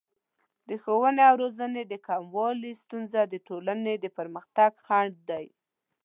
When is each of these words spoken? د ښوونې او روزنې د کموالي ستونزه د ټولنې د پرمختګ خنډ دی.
د 0.69 0.69
ښوونې 0.83 1.23
او 1.29 1.35
روزنې 1.43 1.83
د 1.87 1.93
کموالي 2.07 2.73
ستونزه 2.81 3.21
د 3.27 3.35
ټولنې 3.47 3.93
د 4.03 4.05
پرمختګ 4.17 4.71
خنډ 4.85 5.13
دی. 5.29 5.45